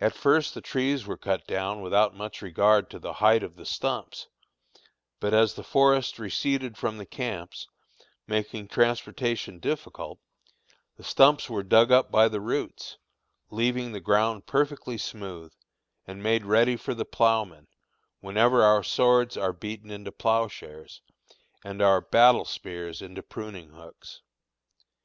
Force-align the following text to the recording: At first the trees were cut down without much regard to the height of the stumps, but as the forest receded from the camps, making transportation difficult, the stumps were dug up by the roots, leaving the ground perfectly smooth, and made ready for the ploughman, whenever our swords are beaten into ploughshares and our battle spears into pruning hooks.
At 0.00 0.12
first 0.12 0.54
the 0.54 0.60
trees 0.60 1.06
were 1.06 1.16
cut 1.16 1.46
down 1.46 1.80
without 1.80 2.16
much 2.16 2.42
regard 2.42 2.90
to 2.90 2.98
the 2.98 3.12
height 3.12 3.44
of 3.44 3.54
the 3.54 3.64
stumps, 3.64 4.26
but 5.20 5.32
as 5.32 5.54
the 5.54 5.62
forest 5.62 6.18
receded 6.18 6.76
from 6.76 6.98
the 6.98 7.06
camps, 7.06 7.68
making 8.26 8.66
transportation 8.66 9.60
difficult, 9.60 10.18
the 10.96 11.04
stumps 11.04 11.48
were 11.48 11.62
dug 11.62 11.92
up 11.92 12.10
by 12.10 12.26
the 12.26 12.40
roots, 12.40 12.98
leaving 13.48 13.92
the 13.92 14.00
ground 14.00 14.46
perfectly 14.46 14.98
smooth, 14.98 15.52
and 16.08 16.24
made 16.24 16.44
ready 16.44 16.74
for 16.74 16.92
the 16.92 17.04
ploughman, 17.04 17.68
whenever 18.18 18.64
our 18.64 18.82
swords 18.82 19.36
are 19.36 19.52
beaten 19.52 19.92
into 19.92 20.10
ploughshares 20.10 21.02
and 21.62 21.80
our 21.80 22.00
battle 22.00 22.44
spears 22.44 23.00
into 23.00 23.22
pruning 23.22 23.68
hooks. 23.68 24.22